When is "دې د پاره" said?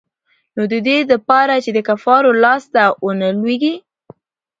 0.87-1.55